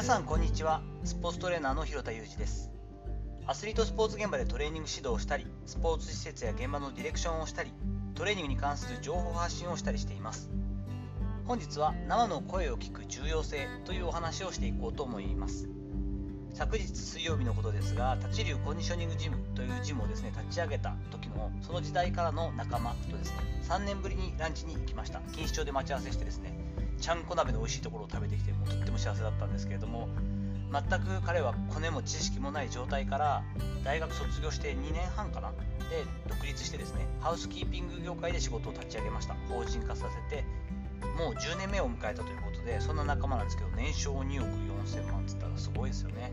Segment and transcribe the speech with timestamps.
[0.00, 0.80] 皆さんこんにちは。
[1.04, 2.72] スポーツトレーナーの広田裕二です。
[3.46, 7.70] アスリートスポーツ現場でトレーニング指導をしたりスポーツ施設や現場のディレクションをしたり
[8.14, 10.48] トレーニングに関する情報発信をしたりしています。
[11.44, 15.68] 本日は生の声を聞く重要性というお話をしていこうと思います。
[16.54, 23.36] 昨日水曜日のことですが立ち流コンディショニングジムというジムをですね立ち上げた時のその時代からの仲間とですね
[23.68, 25.20] 3年ぶりにランチに行きました。
[25.32, 26.69] 錦糸町で待ち合わせしてですね
[27.00, 30.08] ちゃんこ鍋の美味しいところを食べてきてもとっても幸せだったんですけれども
[30.72, 33.42] 全く彼はコネも知識もない状態から
[33.82, 35.50] 大学卒業して2年半かな？
[35.50, 35.56] で
[36.28, 39.34] 独立してですねハウスキーピング業界で仕事を立ち上げました。
[39.48, 40.44] 法人化させて
[41.18, 44.48] もう10年目を迎えたということでそんな仲間なんですけど年商2億
[44.86, 46.32] 4000万っつったらすごいですよね。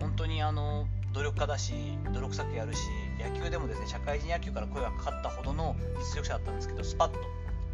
[0.00, 1.74] 本当にあの努力家だし
[2.14, 2.78] 努力作やるし
[3.22, 7.18] 野球でもですね社会人野球から声がかかったほどの実力者だったんですけどスパッと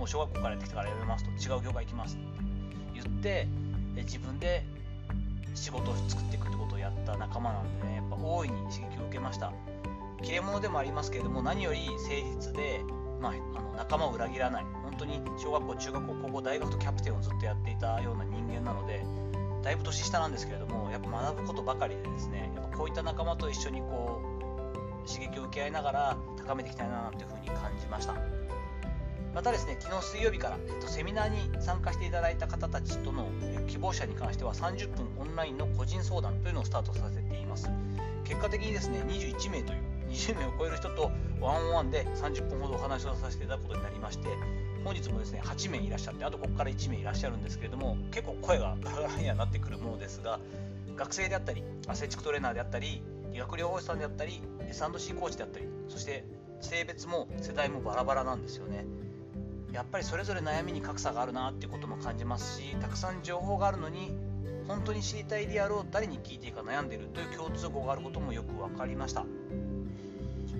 [0.00, 2.26] もう小学校からやってきたから辞めますと違う業界行きますって
[2.94, 3.46] 言って
[3.96, 4.64] 自分で
[5.54, 9.52] 仕事を作っていくってことをやった仲間なんでねやっぱ大いに刺激を受けました。
[10.22, 12.82] 切れ者でもありますけれども何より誠実で、
[13.20, 14.64] まあ、あの仲間を裏切らない。
[14.82, 19.04] 本当に小学校中学校高校大学とキャプテンをずっとやっていたような人間なので
[19.62, 24.20] だいぶ年下なんですけれどもやっぱ学ぶことばかりでですねやっぱこういった仲間と一緒にこ
[25.04, 27.69] う刺激を受け合いながら高めていきたいなというふうに感じ
[29.34, 33.28] またですね昨日水曜日から、えっと、セミナーに参加していただいた方たちとの
[33.68, 37.70] 希望者に関しては30分オンラインの個人相談というのをスタートさせています。
[38.24, 44.28] 結果的にですね21名という20名を超える人とワンオンワンで30分ほどお話をさせていただくことになりまして
[44.84, 50.38] 本日もですね8名いらっしゃってあとここから1名いらっしゃるんですけれども結構声がガラガラにはなってくるものですが
[50.96, 56.24] 学生であったりアスレチックトレーナーであったり理学療法士さんであったり S&C コーチであったりそして
[56.60, 58.84] 性別も世代もバラバラなんですよね。
[59.72, 64.10] やっぱりそれぞれ悩みに格差があるなっていうことも感じますしたくさん情報があるのに
[64.66, 69.24] 本当に知りたいリアルを誰に聞いていいか悩んでいるという共通語があることもよく分かりました。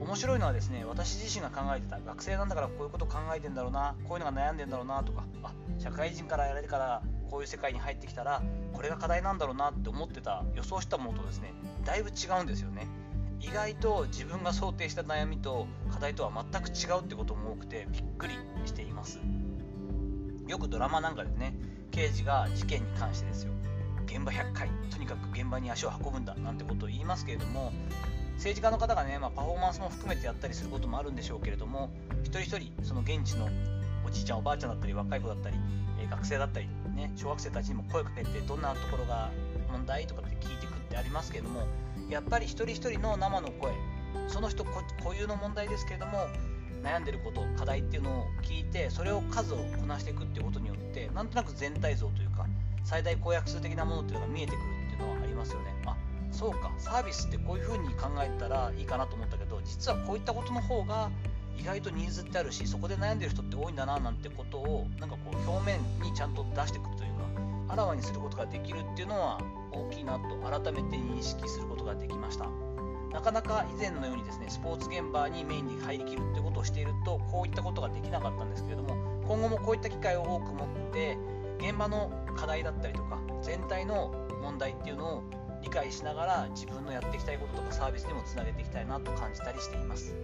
[0.00, 8.42] 面白いのはですね私自身が考えてた学生なんだからこういうこと考えてんだろうなこういうのが悩んでんだろうなとかあ社会人からやられてからこういう世界に入ってきたら
[8.72, 11.52] これが課題なんだろうなって思ってた予想したものとですね
[11.84, 12.86] だいぶ違うんですよね。
[13.48, 18.34] 意外と自分が想定した悩みと課題とは全く違うってことも多くてびっくり
[18.66, 19.20] しています。
[20.46, 21.54] よくドラマなんかでね
[21.90, 23.52] 刑事が事件に関してですよ。
[24.04, 27.72] 現場100回とにかく現場に足を運ぶんだなんてことを言いますけれども
[28.36, 31.90] 政治家の方がね、まあ、パフォーマンスも含めてやったりすることもあるんでしょうけれども
[32.22, 33.48] 一人一人その現地の
[34.06, 35.56] おじいちゃんおばあちゃんだったり若い子だったり、
[36.00, 39.30] え、学生だったり、ね、小学生たちにも声かけてどんなところが
[39.70, 41.66] 問題とかって聞いてくってありますけれども
[42.08, 43.72] やっぱり一人一人の生の声
[44.28, 44.80] その人固
[45.18, 46.26] 有の問題ですけれども
[46.82, 52.46] 悩んでること課題っていうのを聞いてそれを数をこなしていくっていうことによってなんとなく全体像というか
[52.84, 55.74] 最大公約数的なものっていうのが見えてくるっていうのはありますよね。
[55.86, 55.96] あ
[56.30, 61.10] そうかサービスってこういうふうに考えたらいいかなと思ったけど実はこういったことの方が
[61.58, 67.17] 意外とニーズってあるしそこで悩んでる人って多いんだななんてことをなんかこう表面にちゃんと出してくるというか
[67.78, 69.40] らわにすることができるっていうのは
[69.72, 72.46] 大きいなと改めて認識することができました。
[73.12, 78.96] なかなか以前のようにですねスポーツ現場にメインに入りきるってことをしているとこういったことができなかったんですけれども
[79.26, 81.16] 今後もこういった機会を多く持って
[81.58, 85.22] 現場の課題だったりとか全体の問題っていうのを
[85.62, 90.14] 理解しながら自分のやっていきたいこととかサービスにもつなげていきたいなと感じたりしています。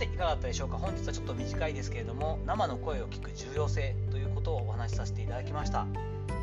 [0.00, 0.78] ていかがだったでしょうか？
[0.78, 5.86] 本日はちょっと短いですけれども生の声を聞く重要性ということをお話しさせていただきました。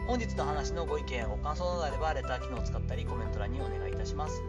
[0.07, 4.41] 本日の話のご意見ご感想などあればレター機能を使ったりコメント欄にお願いいたします。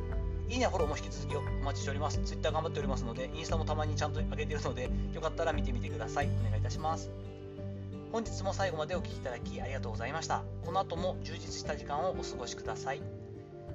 [0.48, 2.20] いいねフォローも引き続きお待ちしております。
[2.24, 6.28] Twitter 頑張っておりますのでインスタもたまにちゃんと上げているのでよかったら見てみてください。
[6.46, 7.10] お願いいたします。
[8.12, 10.42] 本日も最後までお聴きいただきありがとうございました。
[10.64, 13.02] この後も充実した時間をお過ごしください。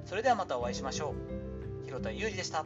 [0.06, 1.14] それではまたお会いしましょ
[1.82, 1.86] う。
[1.86, 2.64] 広田裕二でした。